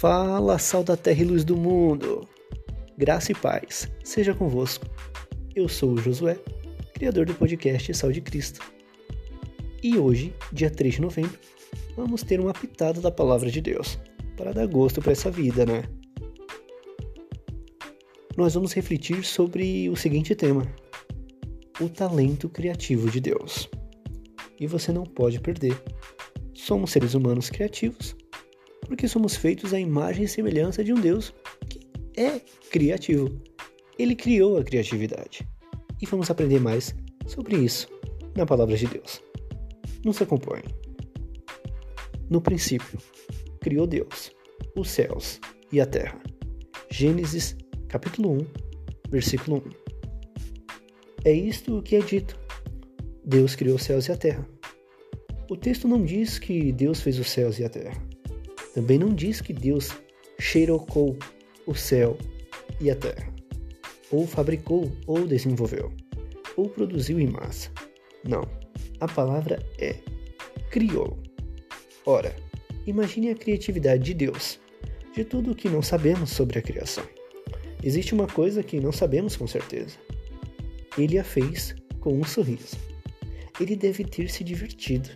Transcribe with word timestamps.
Fala, 0.00 0.58
sal 0.58 0.82
da 0.82 0.96
terra 0.96 1.22
e 1.22 1.24
luz 1.24 1.44
do 1.44 1.56
mundo! 1.56 2.28
Graça 2.98 3.30
e 3.30 3.34
paz, 3.34 3.88
seja 4.02 4.34
convosco. 4.34 4.84
Eu 5.54 5.68
sou 5.68 5.92
o 5.92 5.96
Josué, 5.96 6.36
criador 6.92 7.24
do 7.24 7.32
podcast 7.32 7.94
Sal 7.94 8.10
de 8.10 8.20
Cristo. 8.20 8.60
E 9.82 9.96
hoje, 9.96 10.34
dia 10.52 10.68
3 10.68 10.94
de 10.94 11.00
novembro, 11.00 11.38
vamos 11.96 12.24
ter 12.24 12.40
uma 12.40 12.52
pitada 12.52 13.00
da 13.00 13.10
palavra 13.10 13.48
de 13.50 13.60
Deus, 13.60 13.96
para 14.36 14.52
dar 14.52 14.66
gosto 14.66 15.00
para 15.00 15.12
essa 15.12 15.30
vida, 15.30 15.64
né? 15.64 15.84
Nós 18.36 18.52
vamos 18.54 18.74
refletir 18.74 19.24
sobre 19.24 19.88
o 19.88 19.96
seguinte 19.96 20.34
tema: 20.34 20.66
o 21.80 21.88
talento 21.88 22.48
criativo 22.48 23.08
de 23.08 23.20
Deus. 23.20 23.70
E 24.58 24.66
você 24.66 24.92
não 24.92 25.04
pode 25.04 25.40
perder. 25.40 25.80
Somos 26.52 26.90
seres 26.90 27.14
humanos 27.14 27.48
criativos 27.48 28.14
porque 28.84 29.08
somos 29.08 29.36
feitos 29.36 29.74
à 29.74 29.80
imagem 29.80 30.24
e 30.24 30.28
semelhança 30.28 30.84
de 30.84 30.92
um 30.92 31.00
Deus 31.00 31.34
que 31.68 31.80
é 32.16 32.40
criativo. 32.70 33.40
Ele 33.98 34.14
criou 34.14 34.58
a 34.58 34.64
criatividade. 34.64 35.46
E 36.00 36.06
vamos 36.06 36.30
aprender 36.30 36.60
mais 36.60 36.94
sobre 37.26 37.56
isso 37.56 37.88
na 38.36 38.44
palavra 38.44 38.76
de 38.76 38.86
Deus. 38.86 39.22
Nos 40.04 40.20
acompanhe. 40.20 40.64
No 42.28 42.40
princípio, 42.40 42.98
criou 43.60 43.86
Deus 43.86 44.32
os 44.76 44.90
céus 44.90 45.40
e 45.72 45.80
a 45.80 45.86
terra. 45.86 46.20
Gênesis, 46.90 47.56
capítulo 47.88 48.32
1, 48.32 48.46
versículo 49.10 49.62
1. 49.66 49.84
É 51.24 51.32
isto 51.32 51.78
o 51.78 51.82
que 51.82 51.96
é 51.96 52.00
dito. 52.00 52.38
Deus 53.24 53.54
criou 53.54 53.76
os 53.76 53.82
céus 53.82 54.08
e 54.08 54.12
a 54.12 54.16
terra. 54.16 54.46
O 55.48 55.56
texto 55.56 55.86
não 55.86 56.02
diz 56.02 56.38
que 56.38 56.72
Deus 56.72 57.00
fez 57.00 57.18
os 57.18 57.30
céus 57.30 57.58
e 57.58 57.64
a 57.64 57.68
terra. 57.68 58.13
Também 58.74 58.98
não 58.98 59.14
diz 59.14 59.40
que 59.40 59.52
Deus 59.52 59.90
xerocou 60.38 61.16
o 61.64 61.74
céu 61.74 62.18
e 62.80 62.90
a 62.90 62.96
terra, 62.96 63.32
ou 64.10 64.26
fabricou, 64.26 64.90
ou 65.06 65.26
desenvolveu, 65.26 65.92
ou 66.56 66.68
produziu 66.68 67.20
em 67.20 67.28
massa. 67.28 67.70
Não. 68.24 68.42
A 69.00 69.06
palavra 69.06 69.64
é 69.78 69.96
criou. 70.70 71.16
Ora, 72.04 72.34
imagine 72.86 73.30
a 73.30 73.34
criatividade 73.34 74.02
de 74.02 74.14
Deus, 74.14 74.58
de 75.14 75.24
tudo 75.24 75.52
o 75.52 75.54
que 75.54 75.68
não 75.68 75.80
sabemos 75.80 76.30
sobre 76.30 76.58
a 76.58 76.62
criação. 76.62 77.04
Existe 77.82 78.12
uma 78.12 78.26
coisa 78.26 78.62
que 78.62 78.80
não 78.80 78.90
sabemos 78.90 79.36
com 79.36 79.46
certeza. 79.46 79.96
Ele 80.98 81.18
a 81.18 81.24
fez 81.24 81.76
com 82.00 82.14
um 82.18 82.24
sorriso. 82.24 82.76
Ele 83.60 83.76
deve 83.76 84.04
ter 84.04 84.28
se 84.28 84.42
divertido. 84.42 85.10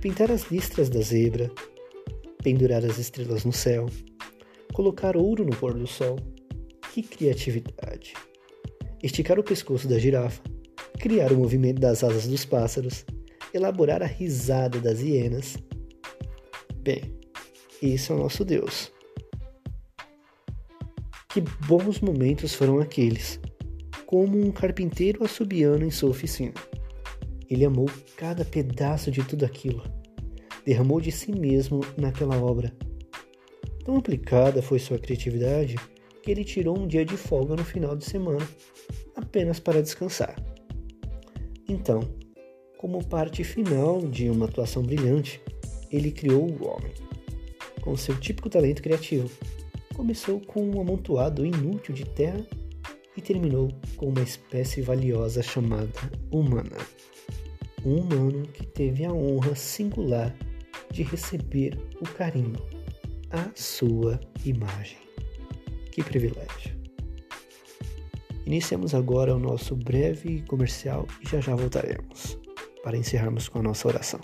Pintar 0.00 0.30
as 0.32 0.50
listras 0.50 0.88
da 0.88 1.00
zebra, 1.00 1.50
pendurar 2.42 2.84
as 2.84 2.98
estrelas 2.98 3.44
no 3.44 3.52
céu, 3.52 3.86
colocar 4.72 5.16
ouro 5.16 5.44
no 5.44 5.56
pôr 5.56 5.74
do 5.74 5.86
sol. 5.86 6.18
Que 6.92 7.02
criatividade! 7.02 8.12
Esticar 9.02 9.38
o 9.38 9.42
pescoço 9.42 9.88
da 9.88 9.98
girafa, 9.98 10.42
criar 10.98 11.32
o 11.32 11.38
movimento 11.38 11.80
das 11.80 12.04
asas 12.04 12.26
dos 12.26 12.44
pássaros, 12.44 13.04
elaborar 13.54 14.02
a 14.02 14.06
risada 14.06 14.78
das 14.78 15.00
hienas. 15.00 15.56
Bem, 16.76 17.18
isso 17.80 18.12
é 18.12 18.16
o 18.16 18.18
nosso 18.18 18.44
Deus. 18.44 18.92
Que 21.30 21.40
bons 21.66 22.00
momentos 22.00 22.54
foram 22.54 22.78
aqueles, 22.78 23.40
como 24.04 24.38
um 24.38 24.52
carpinteiro 24.52 25.24
assobiando 25.24 25.84
em 25.84 25.90
sua 25.90 26.10
oficina. 26.10 26.54
Ele 27.48 27.64
amou 27.64 27.88
cada 28.16 28.44
pedaço 28.44 29.10
de 29.10 29.24
tudo 29.24 29.44
aquilo 29.44 30.01
derramou 30.64 31.00
de 31.00 31.10
si 31.10 31.32
mesmo 31.32 31.80
naquela 31.96 32.36
obra. 32.36 32.72
Tão 33.84 33.96
aplicada 33.96 34.62
foi 34.62 34.78
sua 34.78 34.98
criatividade 34.98 35.76
que 36.22 36.30
ele 36.30 36.44
tirou 36.44 36.78
um 36.78 36.86
dia 36.86 37.04
de 37.04 37.16
folga 37.16 37.56
no 37.56 37.64
final 37.64 37.96
de 37.96 38.04
semana, 38.04 38.46
apenas 39.16 39.58
para 39.58 39.82
descansar. 39.82 40.36
Então, 41.68 42.00
como 42.78 43.04
parte 43.04 43.42
final 43.42 44.00
de 44.00 44.30
uma 44.30 44.46
atuação 44.46 44.82
brilhante, 44.82 45.40
ele 45.90 46.12
criou 46.12 46.48
o 46.48 46.68
homem. 46.68 46.92
Com 47.80 47.96
seu 47.96 48.18
típico 48.18 48.48
talento 48.48 48.82
criativo, 48.82 49.28
começou 49.94 50.40
com 50.40 50.64
um 50.64 50.80
amontoado 50.80 51.44
inútil 51.44 51.94
de 51.94 52.04
terra 52.04 52.46
e 53.16 53.20
terminou 53.20 53.68
com 53.96 54.06
uma 54.06 54.22
espécie 54.22 54.80
valiosa 54.80 55.42
chamada 55.42 55.98
humana. 56.30 56.76
Um 57.84 57.96
humano 57.96 58.46
que 58.46 58.64
teve 58.64 59.04
a 59.04 59.12
honra 59.12 59.56
singular 59.56 60.34
de 60.92 61.02
receber 61.02 61.78
o 62.00 62.04
carinho, 62.04 62.60
a 63.30 63.50
sua 63.54 64.20
imagem. 64.44 64.98
Que 65.90 66.04
privilégio! 66.04 66.76
Iniciamos 68.44 68.94
agora 68.94 69.34
o 69.34 69.38
nosso 69.38 69.74
breve 69.74 70.42
comercial 70.42 71.06
e 71.24 71.28
já 71.28 71.40
já 71.40 71.54
voltaremos 71.54 72.38
para 72.84 72.96
encerrarmos 72.96 73.48
com 73.48 73.60
a 73.60 73.62
nossa 73.62 73.88
oração. 73.88 74.20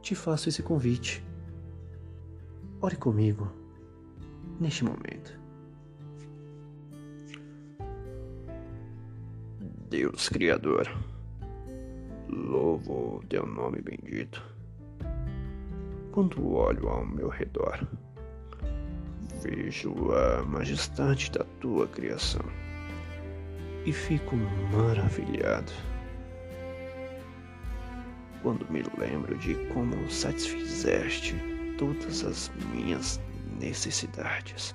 Te 0.00 0.14
faço 0.14 0.48
esse 0.48 0.62
convite 0.62 1.25
Ore 2.86 2.94
comigo 2.94 3.50
neste 4.60 4.84
momento. 4.84 5.36
Deus 9.90 10.28
Criador, 10.28 10.86
louvo 12.28 13.24
teu 13.28 13.44
nome 13.44 13.82
bendito. 13.82 14.40
Quando 16.12 16.48
olho 16.48 16.86
ao 16.88 17.04
meu 17.04 17.28
redor, 17.28 17.88
vejo 19.42 20.12
a 20.12 20.44
majestade 20.44 21.32
da 21.32 21.44
tua 21.60 21.88
criação 21.88 22.46
e 23.84 23.92
fico 23.92 24.36
maravilhado. 24.72 25.72
Quando 28.44 28.64
me 28.70 28.84
lembro 28.96 29.36
de 29.38 29.56
como 29.74 30.08
satisfizeste 30.08 31.55
todas 31.78 32.24
as 32.24 32.50
minhas 32.72 33.20
necessidades 33.60 34.74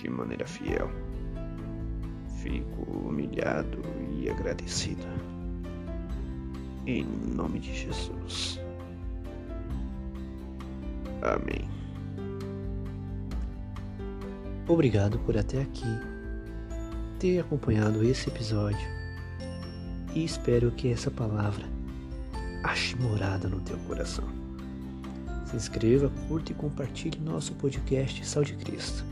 de 0.00 0.08
maneira 0.08 0.46
fiel. 0.46 0.90
Fico 2.42 2.82
humilhado 2.82 3.82
e 4.12 4.30
agradecido. 4.30 5.06
Em 6.86 7.04
nome 7.04 7.58
de 7.58 7.74
Jesus. 7.74 8.60
Amém. 11.22 11.68
Obrigado 14.68 15.18
por 15.20 15.36
até 15.36 15.62
aqui 15.62 15.98
ter 17.18 17.40
acompanhado 17.40 18.04
esse 18.04 18.28
episódio 18.28 18.86
e 20.14 20.24
espero 20.24 20.70
que 20.70 20.92
essa 20.92 21.10
palavra 21.10 21.64
ache 22.62 22.96
morada 22.96 23.48
no 23.48 23.60
teu 23.60 23.76
coração. 23.78 24.47
Se 25.48 25.56
inscreva, 25.56 26.10
curta 26.28 26.52
e 26.52 26.54
compartilhe 26.54 27.18
nosso 27.20 27.54
podcast 27.54 28.22
Sal 28.26 28.44
de 28.44 28.54
Cristo. 28.56 29.02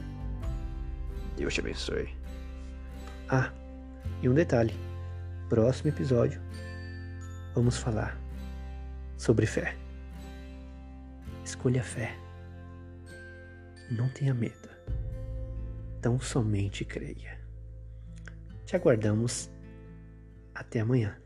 Deus 1.34 1.54
te 1.54 1.60
abençoe. 1.60 2.14
Ah, 3.26 3.50
e 4.20 4.28
um 4.28 4.34
detalhe: 4.34 4.74
próximo 5.48 5.88
episódio 5.88 6.38
vamos 7.54 7.78
falar 7.78 8.18
sobre 9.16 9.46
fé. 9.46 9.74
Escolha 11.42 11.80
a 11.80 11.84
fé. 11.84 12.14
Não 13.90 14.10
tenha 14.10 14.34
medo. 14.34 14.68
Tão 16.02 16.20
somente 16.20 16.84
creia. 16.84 17.40
Te 18.66 18.76
aguardamos. 18.76 19.50
Até 20.54 20.80
amanhã. 20.80 21.16